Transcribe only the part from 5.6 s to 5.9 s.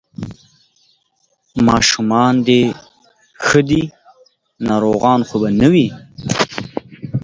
نه وي؟